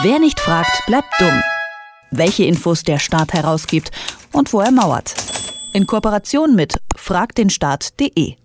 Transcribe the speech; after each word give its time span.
Wer 0.00 0.18
nicht 0.18 0.40
fragt, 0.40 0.86
bleibt 0.86 1.12
dumm. 1.20 1.42
Welche 2.10 2.44
Infos 2.44 2.82
der 2.82 2.98
Staat 2.98 3.34
herausgibt 3.34 3.90
und 4.32 4.50
wo 4.54 4.60
er 4.60 4.70
mauert. 4.70 5.14
In 5.74 5.86
Kooperation 5.86 6.54
mit 6.54 6.78
fragdenstaat.de. 6.96 8.36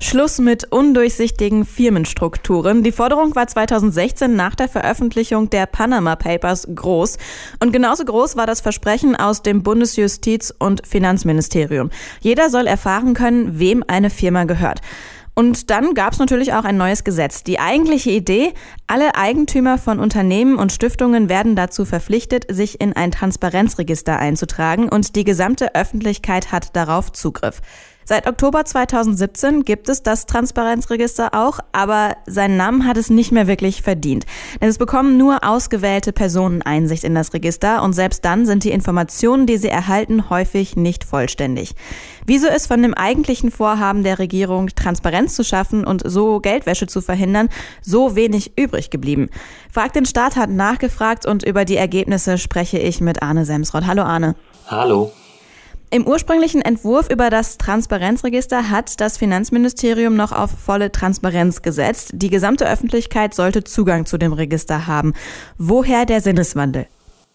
Schluss 0.00 0.38
mit 0.38 0.64
undurchsichtigen 0.70 1.66
Firmenstrukturen. 1.66 2.84
Die 2.84 2.92
Forderung 2.92 3.34
war 3.34 3.48
2016 3.48 4.34
nach 4.34 4.54
der 4.54 4.68
Veröffentlichung 4.68 5.50
der 5.50 5.66
Panama 5.66 6.14
Papers 6.14 6.68
groß. 6.72 7.18
Und 7.58 7.72
genauso 7.72 8.04
groß 8.04 8.36
war 8.36 8.46
das 8.46 8.60
Versprechen 8.60 9.16
aus 9.16 9.42
dem 9.42 9.64
Bundesjustiz- 9.64 10.54
und 10.56 10.86
Finanzministerium. 10.86 11.90
Jeder 12.20 12.48
soll 12.48 12.68
erfahren 12.68 13.12
können, 13.12 13.58
wem 13.58 13.84
eine 13.88 14.08
Firma 14.08 14.44
gehört. 14.44 14.80
Und 15.34 15.70
dann 15.70 15.94
gab 15.94 16.12
es 16.12 16.18
natürlich 16.18 16.52
auch 16.52 16.64
ein 16.64 16.76
neues 16.76 17.04
Gesetz. 17.04 17.44
Die 17.44 17.60
eigentliche 17.60 18.10
Idee, 18.10 18.52
alle 18.86 19.14
Eigentümer 19.14 19.78
von 19.78 19.98
Unternehmen 19.98 20.56
und 20.56 20.72
Stiftungen 20.72 21.28
werden 21.28 21.56
dazu 21.56 21.84
verpflichtet, 21.84 22.44
sich 22.48 22.80
in 22.80 22.94
ein 22.94 23.10
Transparenzregister 23.10 24.18
einzutragen 24.18 24.88
und 24.88 25.16
die 25.16 25.24
gesamte 25.24 25.74
Öffentlichkeit 25.74 26.52
hat 26.52 26.76
darauf 26.76 27.12
Zugriff. 27.12 27.62
Seit 28.10 28.26
Oktober 28.26 28.64
2017 28.64 29.64
gibt 29.64 29.88
es 29.88 30.02
das 30.02 30.26
Transparenzregister 30.26 31.32
auch, 31.32 31.60
aber 31.70 32.16
seinen 32.26 32.56
Namen 32.56 32.84
hat 32.84 32.96
es 32.96 33.08
nicht 33.08 33.30
mehr 33.30 33.46
wirklich 33.46 33.82
verdient. 33.82 34.26
Denn 34.60 34.68
es 34.68 34.78
bekommen 34.78 35.16
nur 35.16 35.44
ausgewählte 35.44 36.12
Personen 36.12 36.60
Einsicht 36.60 37.04
in 37.04 37.14
das 37.14 37.34
Register 37.34 37.84
und 37.84 37.92
selbst 37.92 38.24
dann 38.24 38.46
sind 38.46 38.64
die 38.64 38.72
Informationen, 38.72 39.46
die 39.46 39.58
sie 39.58 39.68
erhalten, 39.68 40.28
häufig 40.28 40.74
nicht 40.74 41.04
vollständig. 41.04 41.76
Wieso 42.26 42.48
ist 42.48 42.66
von 42.66 42.82
dem 42.82 42.94
eigentlichen 42.94 43.52
Vorhaben 43.52 44.02
der 44.02 44.18
Regierung, 44.18 44.70
Transparenz 44.74 45.36
zu 45.36 45.44
schaffen 45.44 45.84
und 45.84 46.02
so 46.04 46.40
Geldwäsche 46.40 46.88
zu 46.88 47.02
verhindern, 47.02 47.48
so 47.80 48.16
wenig 48.16 48.58
übrig 48.58 48.90
geblieben? 48.90 49.28
Fragt 49.70 49.94
den 49.94 50.04
Staat 50.04 50.34
hat 50.34 50.50
nachgefragt 50.50 51.26
und 51.26 51.44
über 51.44 51.64
die 51.64 51.76
Ergebnisse 51.76 52.38
spreche 52.38 52.80
ich 52.80 53.00
mit 53.00 53.22
Arne 53.22 53.44
Semsrott. 53.44 53.86
Hallo 53.86 54.02
Arne. 54.02 54.34
Hallo. 54.66 55.12
Im 55.92 56.06
ursprünglichen 56.06 56.62
Entwurf 56.62 57.10
über 57.10 57.30
das 57.30 57.58
Transparenzregister 57.58 58.70
hat 58.70 59.00
das 59.00 59.18
Finanzministerium 59.18 60.14
noch 60.14 60.30
auf 60.30 60.52
volle 60.52 60.92
Transparenz 60.92 61.62
gesetzt. 61.62 62.12
Die 62.14 62.30
gesamte 62.30 62.70
Öffentlichkeit 62.70 63.34
sollte 63.34 63.64
Zugang 63.64 64.06
zu 64.06 64.16
dem 64.16 64.32
Register 64.32 64.86
haben. 64.86 65.14
Woher 65.58 66.06
der 66.06 66.20
Sinneswandel? 66.20 66.86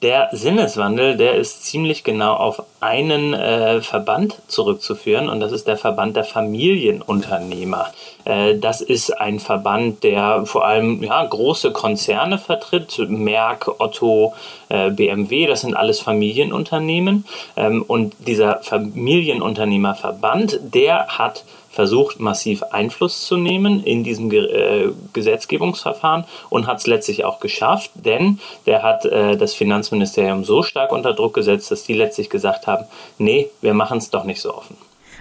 Der 0.02 0.28
Sinneswandel, 0.34 1.16
der 1.16 1.36
ist 1.36 1.64
ziemlich 1.64 2.04
genau 2.04 2.34
auf 2.34 2.62
einen 2.82 3.34
äh, 3.34 3.82
Verband 3.82 4.42
zurückzuführen 4.48 5.30
und 5.30 5.40
das 5.40 5.54
ist 5.54 5.68
der 5.68 5.78
Verband 5.78 6.18
der 6.18 6.26
Familienunternehmer. 6.26 7.94
Äh, 8.26 8.58
das 8.58 8.82
ist 8.82 9.12
ein 9.12 9.40
Verband, 9.40 10.04
der 10.04 10.46
vor 10.46 10.66
allem 10.66 11.02
ja, 11.02 11.24
große 11.24 11.72
Konzerne 11.72 12.38
vertritt, 12.38 13.00
Merck, 13.08 13.80
Otto, 13.80 14.34
äh, 14.68 14.90
BMW, 14.92 15.48
das 15.48 15.62
sind 15.62 15.76
alles 15.76 16.02
Familienunternehmen. 16.02 17.24
Ähm, 17.56 17.82
und 17.88 18.16
dieser 18.20 18.62
Familienunternehmerverband, 18.64 20.59
der 20.62 21.08
hat 21.08 21.46
versucht, 21.76 22.20
massiv 22.20 22.64
Einfluss 22.64 23.26
zu 23.26 23.38
nehmen 23.38 23.84
in 23.84 24.04
diesem 24.04 24.31
äh, 24.31 24.90
Gesetzgebungsverfahren 25.14 26.23
und 26.50 26.66
hat 26.66 26.80
es 26.80 26.88
letztlich 26.88 27.26
auch 27.26 27.40
geschafft, 27.40 27.92
denn 27.94 28.40
der 28.66 28.81
hat 28.81 29.06
äh, 29.06 29.38
das 29.38 29.54
Finanzministerium 29.54 30.44
so 30.46 30.64
stark 30.64 30.92
unter 30.92 31.14
Druck 31.14 31.34
gesetzt, 31.34 31.70
dass 31.70 31.84
die 31.84 31.94
letztlich 31.94 32.30
gesagt 32.30 32.66
haben, 32.66 32.86
nee, 33.18 33.50
wir 33.62 33.73
machen 33.73 33.98
es 33.98 34.09
doch 34.09 34.23
nicht 34.23 34.42
so 34.42 34.56
offen. 34.56 34.78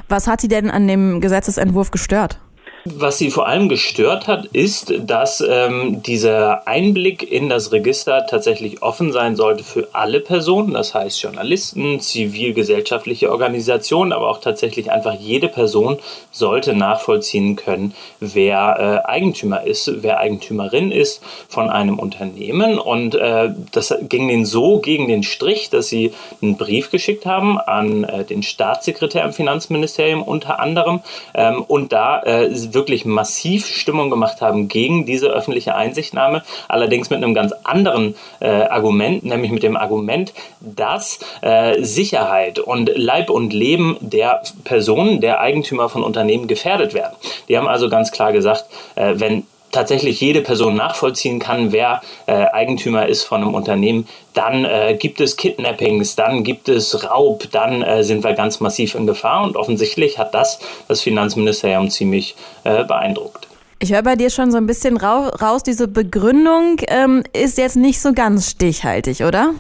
Was 0.09 0.27
hat 0.27 0.41
Sie 0.41 0.49
denn 0.49 0.71
an 0.71 0.87
dem 0.87 1.21
Gesetzesentwurf 1.21 1.91
gestört? 1.91 2.39
Was 2.87 3.17
sie 3.17 3.31
vor 3.31 3.49
allem 3.49 3.71
gestört 3.71 4.27
hat, 4.27 4.45
ist, 4.53 4.93
dass 5.07 5.41
ähm, 5.41 6.03
dieser 6.03 6.69
Einblick 6.69 7.23
in 7.23 7.49
das 7.49 7.73
Register 7.73 8.27
tatsächlich 8.27 8.83
offen 8.83 9.11
sein 9.11 9.37
sollte 9.37 9.65
für 9.65 9.89
alle 9.93 10.21
Personen, 10.21 10.75
das 10.75 10.93
heißt 10.93 11.23
Journalisten, 11.23 11.99
zivilgesellschaftliche 12.01 13.31
Organisationen, 13.31 14.13
aber 14.13 14.29
auch 14.29 14.39
tatsächlich 14.39 14.91
einfach 14.91 15.15
jede 15.15 15.49
Person 15.49 15.97
sollte 16.31 16.75
nachvollziehen 16.75 17.57
können, 17.57 17.95
wer 18.21 19.03
äh, 19.07 19.09
Eigentümer 19.09 19.65
ist, 19.65 20.03
wer 20.03 20.19
Eigentümerin 20.19 20.93
ist 20.93 21.23
von 21.49 21.71
einem 21.71 21.99
Unternehmen. 21.99 22.79
Und 22.79 23.15
äh, 23.15 23.49
das 23.73 23.95
ging 24.11 24.29
denen 24.29 24.45
so 24.45 24.81
gegen 24.81 25.09
den 25.09 25.23
Strich, 25.23 25.71
dass 25.71 25.89
sie 25.89 26.13
einen 26.43 26.59
Brief 26.59 26.91
geschickt 26.91 27.25
haben 27.25 27.59
an 27.59 28.05
äh, 28.05 28.25
den 28.25 28.43
Staatssekretär 28.43 29.25
im 29.25 29.33
Finanzministerium 29.33 30.23
unter 30.23 30.61
anderem 30.61 31.01
ähm, 31.33 31.63
und 31.63 31.95
da 31.95 32.21
äh, 32.21 32.51
wirklich 32.75 33.05
massiv 33.05 33.67
Stimmung 33.67 34.11
gemacht 34.11 34.41
haben 34.41 34.69
gegen 34.69 35.07
diese 35.07 35.29
öffentliche 35.29 35.75
Einsichtnahme, 35.75 36.43
allerdings 36.69 37.11
mit 37.11 37.23
einem 37.23 37.35
ganz 37.35 37.53
anderen 37.65 38.15
äh, 38.41 38.49
Argument, 38.49 39.25
nämlich 39.25 39.51
mit 39.51 39.63
dem 39.63 39.77
Argument, 39.77 40.33
dass 40.61 41.19
äh, 41.43 41.83
Sicherheit 41.83 42.59
und 42.59 42.91
Leib 42.95 43.31
und 43.31 43.53
Leben 43.53 43.97
der 44.01 44.43
Personen, 44.65 45.21
der 45.21 45.41
Eigentümer 45.41 45.89
von 45.89 46.03
Unternehmen 46.03 46.49
gefährdet 46.49 46.95
werden. 46.95 47.15
Die 47.49 47.57
haben 47.57 47.69
also 47.69 47.89
ganz 47.89 48.13
klar 48.13 48.33
gesagt, 48.33 48.67
äh, 48.97 49.15
wenn 49.17 49.47
tatsächlich 49.75 50.21
jede 50.21 50.41
Person 50.41 50.75
nachvollziehen 50.77 51.39
kann, 51.39 51.73
wer 51.73 52.01
äh, 52.27 52.33
Eigentümer 52.33 53.07
ist 53.07 53.25
von 53.25 53.43
einem 53.43 53.55
Unternehmen, 53.55 54.09
dann 54.33 54.65
äh, 54.65 54.97
gibt 54.99 55.21
es 55.21 55.37
Kidnappings, 55.37 56.17
dann 56.17 56.45
gibt 56.45 56.69
es 56.69 57.05
Raub, 57.05 57.49
dann 57.51 57.83
äh, 57.83 58.03
sind 58.05 58.25
wir 58.25 58.33
ganz 58.35 58.61
massiv 58.61 58.95
in 58.95 59.07
Gefahr 59.07 59.45
und 59.45 59.57
offensichtlich 59.57 60.19
hat 60.19 60.35
das 60.35 60.59
das 60.89 61.03
Finanzministerium 61.03 61.91
ziemlich 61.91 62.35
äh, 62.65 62.85
beeindruckt. 62.85 63.49
Ich 63.81 63.93
höre 63.93 64.03
bei 64.03 64.17
dir 64.17 64.31
schon 64.31 64.51
so 64.51 64.57
ein 64.57 64.67
bisschen 64.67 64.97
raus, 64.97 65.63
diese 65.63 65.89
Begründung 65.89 66.77
ähm, 66.89 67.23
ist 67.33 67.59
jetzt 67.59 67.77
nicht 67.77 68.01
so 68.01 68.13
ganz 68.13 68.51
stichhaltig, 68.51 69.25
oder? 69.25 69.55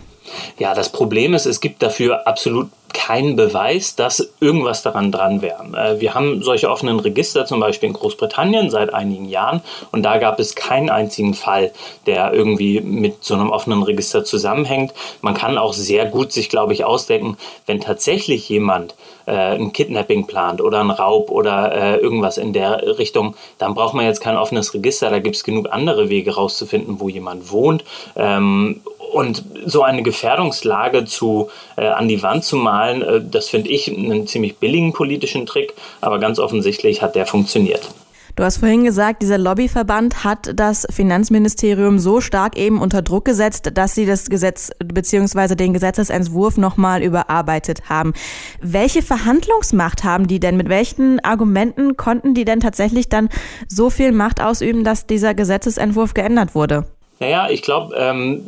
Ja, 0.58 0.74
das 0.74 0.90
Problem 0.90 1.34
ist, 1.34 1.46
es 1.46 1.60
gibt 1.60 1.82
dafür 1.82 2.26
absolut 2.26 2.68
kein 2.94 3.36
Beweis, 3.36 3.96
dass 3.96 4.32
irgendwas 4.40 4.82
daran 4.82 5.12
dran 5.12 5.42
wäre. 5.42 5.64
Äh, 5.76 6.00
wir 6.00 6.14
haben 6.14 6.42
solche 6.42 6.70
offenen 6.70 7.00
Register 7.00 7.44
zum 7.44 7.60
Beispiel 7.60 7.88
in 7.88 7.92
Großbritannien 7.92 8.70
seit 8.70 8.94
einigen 8.94 9.26
Jahren 9.26 9.62
und 9.92 10.04
da 10.04 10.16
gab 10.18 10.38
es 10.38 10.54
keinen 10.54 10.88
einzigen 10.88 11.34
Fall, 11.34 11.72
der 12.06 12.32
irgendwie 12.32 12.80
mit 12.80 13.24
so 13.24 13.34
einem 13.34 13.50
offenen 13.50 13.82
Register 13.82 14.24
zusammenhängt. 14.24 14.94
Man 15.20 15.34
kann 15.34 15.58
auch 15.58 15.74
sehr 15.74 16.06
gut 16.06 16.32
sich, 16.32 16.48
glaube 16.48 16.72
ich, 16.72 16.84
ausdenken, 16.84 17.36
wenn 17.66 17.80
tatsächlich 17.80 18.48
jemand 18.48 18.94
äh, 19.26 19.32
ein 19.32 19.72
Kidnapping 19.72 20.26
plant 20.26 20.60
oder 20.60 20.80
ein 20.80 20.90
Raub 20.90 21.30
oder 21.30 21.72
äh, 21.72 21.96
irgendwas 21.96 22.38
in 22.38 22.52
der 22.52 22.98
Richtung, 22.98 23.34
dann 23.58 23.74
braucht 23.74 23.94
man 23.94 24.06
jetzt 24.06 24.20
kein 24.20 24.36
offenes 24.36 24.72
Register. 24.72 25.10
Da 25.10 25.18
gibt 25.18 25.36
es 25.36 25.44
genug 25.44 25.68
andere 25.70 26.08
Wege 26.08 26.34
rauszufinden, 26.34 27.00
wo 27.00 27.08
jemand 27.08 27.50
wohnt. 27.50 27.84
Ähm, 28.16 28.82
und 29.14 29.44
so 29.64 29.82
eine 29.82 30.02
Gefährdungslage 30.02 31.04
zu, 31.04 31.48
äh, 31.76 31.86
an 31.86 32.08
die 32.08 32.22
Wand 32.22 32.44
zu 32.44 32.56
malen, 32.56 33.02
äh, 33.02 33.20
das 33.22 33.48
finde 33.48 33.70
ich 33.70 33.88
einen 33.88 34.26
ziemlich 34.26 34.58
billigen 34.58 34.92
politischen 34.92 35.46
Trick, 35.46 35.74
aber 36.00 36.18
ganz 36.18 36.38
offensichtlich 36.38 37.02
hat 37.02 37.14
der 37.14 37.26
funktioniert. 37.26 37.88
Du 38.36 38.42
hast 38.42 38.56
vorhin 38.56 38.82
gesagt, 38.82 39.22
dieser 39.22 39.38
Lobbyverband 39.38 40.24
hat 40.24 40.58
das 40.58 40.88
Finanzministerium 40.90 42.00
so 42.00 42.20
stark 42.20 42.58
eben 42.58 42.80
unter 42.80 43.00
Druck 43.00 43.24
gesetzt, 43.24 43.70
dass 43.74 43.94
sie 43.94 44.06
das 44.06 44.28
Gesetz 44.28 44.72
bzw. 44.84 45.54
den 45.54 45.72
Gesetzesentwurf 45.72 46.56
nochmal 46.56 47.04
überarbeitet 47.04 47.88
haben. 47.88 48.12
Welche 48.60 49.02
Verhandlungsmacht 49.02 50.02
haben 50.02 50.26
die 50.26 50.40
denn? 50.40 50.56
Mit 50.56 50.68
welchen 50.68 51.20
Argumenten 51.20 51.96
konnten 51.96 52.34
die 52.34 52.44
denn 52.44 52.58
tatsächlich 52.58 53.08
dann 53.08 53.28
so 53.68 53.88
viel 53.88 54.10
Macht 54.10 54.42
ausüben, 54.42 54.82
dass 54.82 55.06
dieser 55.06 55.32
Gesetzesentwurf 55.34 56.12
geändert 56.14 56.56
wurde? 56.56 56.86
Naja, 57.20 57.48
ich 57.50 57.62
glaube, 57.62 57.94
ähm, 57.96 58.42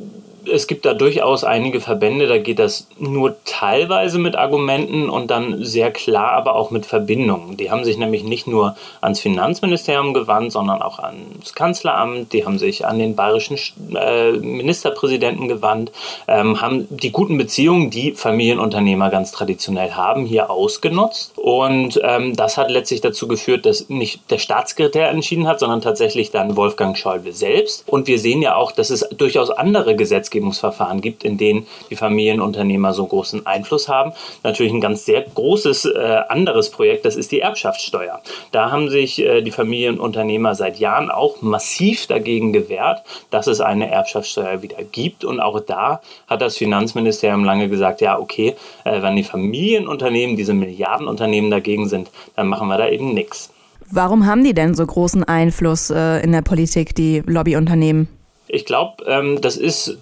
es 0.52 0.66
gibt 0.66 0.84
da 0.84 0.94
durchaus 0.94 1.44
einige 1.44 1.80
Verbände, 1.80 2.26
da 2.26 2.38
geht 2.38 2.58
das 2.58 2.86
nur 2.98 3.36
teilweise 3.44 4.18
mit 4.18 4.36
Argumenten 4.36 5.08
und 5.08 5.30
dann 5.30 5.64
sehr 5.64 5.90
klar, 5.90 6.32
aber 6.32 6.54
auch 6.54 6.70
mit 6.70 6.86
Verbindungen. 6.86 7.56
Die 7.56 7.70
haben 7.70 7.84
sich 7.84 7.98
nämlich 7.98 8.24
nicht 8.24 8.46
nur 8.46 8.76
ans 9.00 9.20
Finanzministerium 9.20 10.14
gewandt, 10.14 10.52
sondern 10.52 10.82
auch 10.82 10.98
ans 10.98 11.54
Kanzleramt, 11.54 12.32
die 12.32 12.44
haben 12.44 12.58
sich 12.58 12.86
an 12.86 12.98
den 12.98 13.16
bayerischen 13.16 13.58
äh, 13.94 14.32
Ministerpräsidenten 14.32 15.48
gewandt, 15.48 15.92
ähm, 16.28 16.60
haben 16.60 16.86
die 16.90 17.12
guten 17.12 17.38
Beziehungen, 17.38 17.90
die 17.90 18.12
Familienunternehmer 18.12 19.10
ganz 19.10 19.32
traditionell 19.32 19.92
haben, 19.92 20.24
hier 20.26 20.50
ausgenutzt. 20.50 21.32
Und 21.36 22.00
ähm, 22.02 22.36
das 22.36 22.56
hat 22.56 22.70
letztlich 22.70 23.00
dazu 23.00 23.28
geführt, 23.28 23.66
dass 23.66 23.88
nicht 23.88 24.30
der 24.30 24.38
Staatssekretär 24.38 25.10
entschieden 25.10 25.46
hat, 25.46 25.60
sondern 25.60 25.80
tatsächlich 25.80 26.30
dann 26.30 26.56
Wolfgang 26.56 26.96
Schäuble 26.96 27.32
selbst. 27.32 27.84
Und 27.86 28.06
wir 28.06 28.18
sehen 28.18 28.42
ja 28.42 28.56
auch, 28.56 28.72
dass 28.72 28.90
es 28.90 29.08
durchaus 29.16 29.50
andere 29.50 29.96
Gesetzgeber 29.96 30.35
Gesetzgebungsverfahren 30.36 31.00
gibt, 31.00 31.24
in 31.24 31.38
denen 31.38 31.66
die 31.90 31.96
Familienunternehmer 31.96 32.92
so 32.92 33.06
großen 33.06 33.46
Einfluss 33.46 33.88
haben. 33.88 34.12
Natürlich 34.42 34.72
ein 34.72 34.80
ganz 34.80 35.04
sehr 35.04 35.22
großes 35.22 35.86
äh, 35.86 36.20
anderes 36.28 36.70
Projekt, 36.70 37.04
das 37.04 37.16
ist 37.16 37.32
die 37.32 37.40
Erbschaftssteuer. 37.40 38.20
Da 38.52 38.70
haben 38.70 38.88
sich 38.88 39.18
äh, 39.18 39.42
die 39.42 39.50
Familienunternehmer 39.50 40.54
seit 40.54 40.78
Jahren 40.78 41.10
auch 41.10 41.42
massiv 41.42 42.06
dagegen 42.06 42.52
gewehrt, 42.52 43.02
dass 43.30 43.46
es 43.46 43.60
eine 43.60 43.90
Erbschaftssteuer 43.90 44.62
wieder 44.62 44.82
gibt. 44.82 45.24
Und 45.24 45.40
auch 45.40 45.60
da 45.60 46.00
hat 46.28 46.42
das 46.42 46.56
Finanzministerium 46.56 47.44
lange 47.44 47.68
gesagt, 47.68 48.00
ja, 48.00 48.18
okay, 48.18 48.54
äh, 48.84 49.02
wenn 49.02 49.16
die 49.16 49.24
Familienunternehmen, 49.24 50.36
diese 50.36 50.54
Milliardenunternehmen 50.54 51.50
dagegen 51.50 51.88
sind, 51.88 52.10
dann 52.34 52.48
machen 52.48 52.68
wir 52.68 52.78
da 52.78 52.88
eben 52.88 53.14
nichts. 53.14 53.50
Warum 53.88 54.26
haben 54.26 54.42
die 54.42 54.52
denn 54.52 54.74
so 54.74 54.84
großen 54.84 55.22
Einfluss 55.22 55.90
äh, 55.90 56.20
in 56.20 56.32
der 56.32 56.42
Politik, 56.42 56.94
die 56.96 57.22
Lobbyunternehmen? 57.24 58.08
Ich 58.48 58.64
glaube, 58.64 59.04
ähm, 59.06 59.40
das 59.40 59.56
ist 59.56 59.98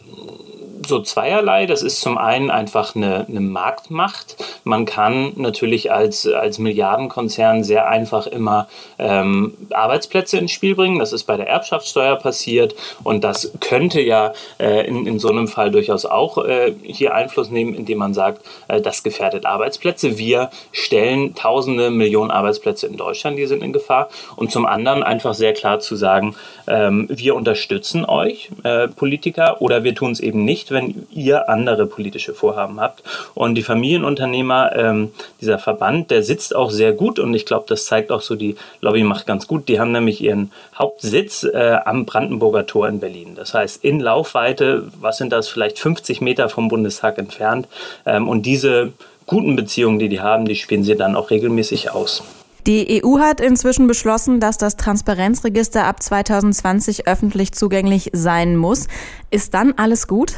so 0.87 1.01
zweierlei. 1.01 1.67
Das 1.67 1.83
ist 1.83 2.01
zum 2.01 2.19
einen 2.19 2.51
einfach 2.51 2.95
eine, 2.95 3.27
eine 3.29 3.41
Marktmacht. 3.41 4.37
Man 4.65 4.85
kann 4.85 5.33
natürlich 5.37 5.93
als, 5.93 6.27
als 6.27 6.59
Milliardenkonzern 6.59 7.65
sehr 7.65 7.89
einfach 7.89 8.27
immer 8.27 8.69
ähm, 8.99 9.55
Arbeitsplätze 9.71 10.39
ins 10.39 10.53
Spiel 10.53 10.75
bringen. 10.75 10.99
Das 10.99 11.13
ist 11.13 11.25
bei 11.25 11.37
der 11.37 11.49
Erbschaftssteuer 11.49 12.17
passiert 12.17 12.75
und 13.03 13.25
das 13.25 13.53
könnte 13.61 14.01
ja 14.01 14.33
äh, 14.59 14.87
in, 14.87 15.07
in 15.07 15.19
so 15.19 15.29
einem 15.29 15.49
Fall 15.49 15.71
durchaus 15.71 16.05
auch 16.05 16.39
äh, 16.39 16.75
hier 16.83 17.15
Einfluss 17.15 17.51
nehmen, 17.51 17.75
indem 17.75 17.99
man 17.99 18.15
sagt, 18.15 18.45
äh, 18.69 18.81
das 18.81 19.03
gefährdet 19.03 19.47
Arbeitsplätze. 19.47 20.19
Wir 20.19 20.51
stellen 20.73 21.35
tausende 21.35 21.91
Millionen 21.91 22.31
Arbeitsplätze 22.31 22.87
in 22.87 22.97
Deutschland, 22.97 23.39
die 23.39 23.47
sind 23.47 23.63
in 23.63 23.73
Gefahr. 23.73 24.09
Und 24.37 24.51
zum 24.51 24.67
anderen 24.67 25.03
einfach 25.03 25.35
sehr 25.35 25.53
klar 25.53 25.81
zu 25.81 25.97
sagen, 25.97 26.37
ähm, 26.67 27.07
wir 27.11 27.35
unterstützen 27.35 28.05
euch, 28.05 28.51
äh, 28.63 28.89
Politiker, 28.89 29.61
oder 29.61 29.85
wir 29.85 29.95
tun 29.95 30.13
es 30.13 30.21
eben 30.21 30.45
nicht, 30.45 30.71
wenn 30.75 31.07
ihr 31.11 31.49
andere 31.49 31.87
politische 31.87 32.35
Vorhaben 32.35 32.81
habt. 32.81 33.03
Und 33.35 33.55
die 33.55 33.63
Familienunternehmer, 33.63 34.77
ähm, 34.77 35.13
dieser 35.41 35.59
Verband, 35.59 36.11
der 36.11 36.23
sitzt 36.23 36.55
auch 36.55 36.71
sehr 36.71 36.93
gut 36.93 37.19
und 37.19 37.33
ich 37.33 37.47
glaube, 37.47 37.65
das 37.69 37.87
zeigt 37.87 38.13
auch 38.13 38.21
so 38.21 38.35
die 38.35 38.57
Lobbymacht 38.83 39.27
ganz 39.27 39.47
gut. 39.49 39.69
Die 39.69 39.81
haben 39.81 39.93
nämlich 39.93 40.21
ihren 40.21 40.53
Hauptsitz 40.77 41.45
äh, 41.45 41.79
am 41.85 42.05
Brandenburger 42.05 42.67
Tor 42.67 42.89
in 42.89 43.01
Berlin. 43.01 43.35
Das 43.35 43.55
heißt, 43.55 43.83
in 43.83 44.01
Laufweite, 44.01 44.89
was 45.01 45.17
sind 45.17 45.33
das, 45.33 45.49
vielleicht 45.49 45.79
50 45.79 46.21
Meter 46.21 46.51
vom 46.51 46.69
Bundestag 46.69 47.17
entfernt. 47.17 47.69
Ähm, 48.05 48.29
und 48.29 48.43
diese 48.43 48.93
guten 49.27 49.57
Beziehungen, 49.57 49.99
die 49.99 50.09
die 50.09 50.21
haben, 50.21 50.45
die 50.45 50.57
spielen 50.57 50.85
sie 50.85 50.97
dann 50.97 51.17
auch 51.17 51.31
regelmäßig 51.31 51.91
aus. 51.93 52.23
Die 52.67 53.03
EU 53.05 53.19
hat 53.19 53.41
inzwischen 53.41 53.87
beschlossen, 53.87 54.41
dass 54.41 54.57
das 54.57 54.77
Transparenzregister 54.77 55.85
ab 55.85 56.03
2020 56.03 57.07
öffentlich 57.07 57.53
zugänglich 57.53 58.09
sein 58.15 58.57
muss. 58.57 58.89
Ist 59.31 59.53
dann 59.53 59.75
alles 59.77 60.09
gut? 60.09 60.33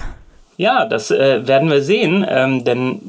Ja, 0.57 0.87
das 0.87 1.11
äh, 1.11 1.47
werden 1.47 1.71
wir 1.71 1.83
sehen, 1.83 2.25
ähm, 2.29 2.65
denn 2.65 3.01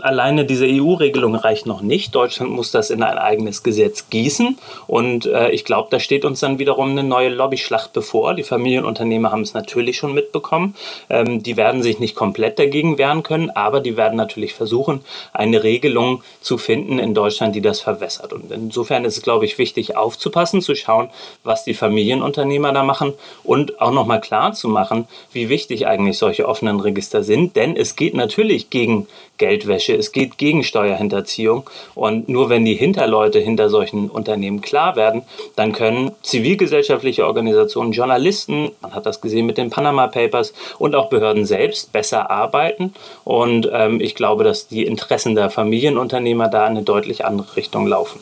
alleine 0.00 0.44
diese 0.44 0.66
EU-Regelung 0.66 1.34
reicht 1.34 1.66
noch 1.66 1.80
nicht. 1.80 2.14
Deutschland 2.14 2.50
muss 2.50 2.70
das 2.70 2.90
in 2.90 3.02
ein 3.02 3.18
eigenes 3.18 3.62
Gesetz 3.62 4.08
gießen. 4.10 4.58
Und 4.86 5.26
äh, 5.26 5.50
ich 5.50 5.64
glaube, 5.64 5.88
da 5.90 6.00
steht 6.00 6.24
uns 6.24 6.40
dann 6.40 6.58
wiederum 6.58 6.90
eine 6.90 7.02
neue 7.02 7.28
Lobbyschlacht 7.28 7.92
bevor. 7.92 8.34
Die 8.34 8.42
Familienunternehmer 8.42 9.30
haben 9.30 9.42
es 9.42 9.54
natürlich 9.54 9.96
schon 9.96 10.14
mitbekommen. 10.14 10.74
Ähm, 11.10 11.42
die 11.42 11.56
werden 11.56 11.82
sich 11.82 11.98
nicht 11.98 12.14
komplett 12.14 12.58
dagegen 12.58 12.98
wehren 12.98 13.22
können, 13.22 13.50
aber 13.50 13.80
die 13.80 13.96
werden 13.96 14.16
natürlich 14.16 14.54
versuchen, 14.54 15.00
eine 15.32 15.62
Regelung 15.62 16.22
zu 16.40 16.58
finden 16.58 16.98
in 16.98 17.14
Deutschland, 17.14 17.54
die 17.54 17.60
das 17.60 17.80
verwässert. 17.80 18.32
Und 18.32 18.50
insofern 18.50 19.04
ist 19.04 19.16
es, 19.16 19.22
glaube 19.22 19.44
ich, 19.44 19.58
wichtig 19.58 19.96
aufzupassen, 19.96 20.62
zu 20.62 20.74
schauen, 20.74 21.10
was 21.44 21.64
die 21.64 21.74
Familienunternehmer 21.74 22.72
da 22.72 22.82
machen 22.82 23.14
und 23.44 23.80
auch 23.80 23.92
nochmal 23.92 24.20
klar 24.20 24.52
zu 24.52 24.68
machen, 24.68 25.06
wie 25.32 25.48
wichtig 25.48 25.86
eigentlich 25.86 26.18
solche 26.18 26.48
offenen 26.48 26.80
Register 26.80 27.22
sind. 27.22 27.56
Denn 27.56 27.76
es 27.76 27.96
geht 27.96 28.14
natürlich 28.14 28.70
gegen 28.70 29.06
Geldwäsche, 29.38 29.87
es 29.94 30.12
geht 30.12 30.38
gegen 30.38 30.64
Steuerhinterziehung. 30.64 31.68
Und 31.94 32.28
nur 32.28 32.48
wenn 32.48 32.64
die 32.64 32.74
Hinterleute 32.74 33.38
hinter 33.38 33.68
solchen 33.68 34.08
Unternehmen 34.10 34.60
klar 34.60 34.96
werden, 34.96 35.22
dann 35.56 35.72
können 35.72 36.12
zivilgesellschaftliche 36.22 37.26
Organisationen, 37.26 37.92
Journalisten, 37.92 38.70
man 38.80 38.94
hat 38.94 39.06
das 39.06 39.20
gesehen 39.20 39.46
mit 39.46 39.58
den 39.58 39.70
Panama 39.70 40.06
Papers 40.06 40.52
und 40.78 40.94
auch 40.94 41.08
Behörden 41.08 41.44
selbst 41.44 41.92
besser 41.92 42.30
arbeiten. 42.30 42.94
Und 43.24 43.68
ähm, 43.72 44.00
ich 44.00 44.14
glaube, 44.14 44.44
dass 44.44 44.68
die 44.68 44.84
Interessen 44.84 45.34
der 45.34 45.50
Familienunternehmer 45.50 46.48
da 46.48 46.66
in 46.66 46.76
eine 46.76 46.82
deutlich 46.82 47.24
andere 47.24 47.56
Richtung 47.56 47.86
laufen. 47.86 48.20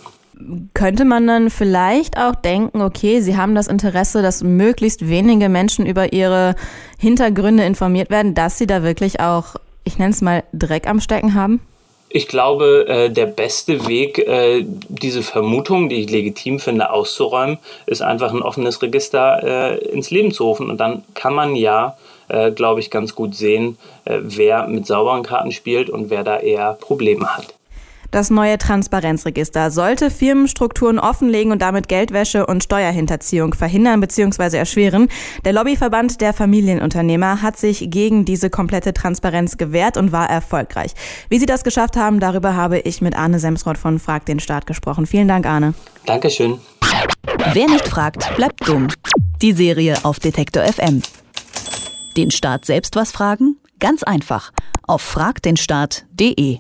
Könnte 0.75 1.07
man 1.07 1.27
dann 1.27 1.49
vielleicht 1.49 2.19
auch 2.19 2.35
denken, 2.35 2.83
okay, 2.83 3.21
Sie 3.21 3.39
haben 3.39 3.55
das 3.55 3.69
Interesse, 3.69 4.21
dass 4.21 4.43
möglichst 4.43 5.09
wenige 5.09 5.49
Menschen 5.49 5.87
über 5.87 6.13
ihre 6.13 6.55
Hintergründe 6.99 7.65
informiert 7.65 8.11
werden, 8.11 8.35
dass 8.35 8.59
sie 8.59 8.67
da 8.67 8.83
wirklich 8.83 9.21
auch 9.21 9.57
ich 9.87 9.99
nenne 9.99 10.11
es 10.11 10.21
mal, 10.21 10.45
Dreck 10.53 10.87
am 10.87 11.01
Stecken 11.01 11.35
haben? 11.35 11.61
Ich 12.09 12.29
glaube, 12.29 12.87
äh, 12.89 13.11
der 13.11 13.27
beste 13.27 13.89
Weg, 13.89 14.19
äh, 14.19 14.65
diese 14.67 15.23
Vermutung, 15.23 15.89
die 15.89 15.97
ich 15.97 16.11
legitim 16.11 16.61
finde, 16.61 16.91
auszuräumen, 16.91 17.59
ist 17.87 18.03
einfach 18.03 18.33
ein 18.33 18.43
offenes 18.43 18.81
Register 18.83 19.43
äh, 19.43 19.79
ins 19.89 20.11
Leben 20.11 20.33
zu 20.33 20.45
rufen. 20.45 20.71
Und 20.71 20.79
dann 20.79 21.03
kann 21.15 21.35
man 21.35 21.57
ja, 21.57 21.97
glaube 22.57 22.81
ich, 22.81 22.91
ganz 22.91 23.15
gut 23.15 23.37
sehen, 23.37 23.79
wer 24.05 24.67
mit 24.67 24.85
sauberen 24.85 25.23
Karten 25.23 25.53
spielt 25.53 25.89
und 25.89 26.11
wer 26.11 26.25
da 26.25 26.41
eher 26.41 26.73
Probleme 26.73 27.37
hat. 27.37 27.55
Das 28.11 28.31
neue 28.31 28.59
Transparenzregister 28.59 29.71
sollte 29.71 30.11
Firmenstrukturen 30.11 30.99
offenlegen 30.99 31.53
und 31.53 31.63
damit 31.63 31.89
Geldwäsche 31.89 32.47
und 32.47 32.63
Steuerhinterziehung 32.63 33.55
verhindern 33.55 34.01
bzw. 34.01 34.57
erschweren. 34.57 35.09
Der 35.45 35.53
Lobbyverband 35.53 36.21
der 36.21 36.33
Familienunternehmer 36.33 37.43
hat 37.43 37.57
sich 37.57 37.91
gegen 37.91 38.25
diese 38.25 38.51
komplette 38.51 38.93
Transparenz 38.93 39.57
gewehrt 39.57 39.97
und 39.97 40.13
war 40.13 40.29
erfolgreich. 40.31 40.93
Wie 41.29 41.39
sie 41.39 41.47
das 41.47 41.65
geschafft 41.65 41.97
haben, 41.97 42.21
darüber 42.21 42.55
habe 42.55 42.79
ich 42.79 43.01
mit 43.01 43.17
Arne 43.17 43.39
Semsroth 43.39 43.79
von 43.79 43.99
Frag 43.99 44.27
den 44.27 44.41
Staat 44.41 44.67
gesprochen. 44.67 45.07
Vielen 45.07 45.29
Dank, 45.29 45.47
Arne. 45.47 45.75
Dankeschön. 46.07 46.59
Wer 47.53 47.67
nicht 47.69 47.87
fragt, 47.87 48.35
bleibt 48.37 48.67
dumm. 48.67 48.89
Die 49.43 49.53
Serie 49.53 49.97
auf 50.05 50.19
Detektor 50.19 50.63
FM. 50.65 51.03
Den 52.17 52.31
Staat 52.31 52.65
selbst 52.65 52.97
was 52.97 53.13
fragen? 53.13 53.57
Ganz 53.79 54.03
einfach. 54.03 54.53
Auf 54.87 55.03
fragdenstaat.de. 55.03 56.59